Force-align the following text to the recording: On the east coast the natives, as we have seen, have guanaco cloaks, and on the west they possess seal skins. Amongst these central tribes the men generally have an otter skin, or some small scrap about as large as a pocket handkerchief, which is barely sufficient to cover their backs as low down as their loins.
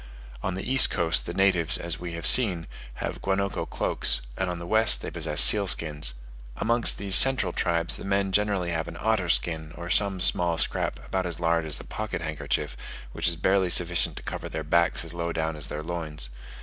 On 0.41 0.55
the 0.55 0.67
east 0.67 0.89
coast 0.89 1.27
the 1.27 1.33
natives, 1.35 1.77
as 1.77 1.99
we 1.99 2.13
have 2.13 2.25
seen, 2.25 2.65
have 2.95 3.21
guanaco 3.21 3.67
cloaks, 3.67 4.21
and 4.35 4.49
on 4.49 4.57
the 4.57 4.65
west 4.65 5.01
they 5.03 5.11
possess 5.11 5.43
seal 5.43 5.67
skins. 5.67 6.15
Amongst 6.55 6.97
these 6.97 7.13
central 7.15 7.53
tribes 7.53 7.97
the 7.97 8.03
men 8.03 8.31
generally 8.31 8.71
have 8.71 8.87
an 8.87 8.97
otter 8.99 9.29
skin, 9.29 9.71
or 9.77 9.91
some 9.91 10.19
small 10.19 10.57
scrap 10.57 10.99
about 11.05 11.27
as 11.27 11.39
large 11.39 11.65
as 11.65 11.79
a 11.79 11.83
pocket 11.83 12.23
handkerchief, 12.23 12.75
which 13.11 13.27
is 13.27 13.35
barely 13.35 13.69
sufficient 13.69 14.15
to 14.17 14.23
cover 14.23 14.49
their 14.49 14.63
backs 14.63 15.05
as 15.05 15.13
low 15.13 15.31
down 15.31 15.55
as 15.55 15.67
their 15.67 15.83
loins. 15.83 16.31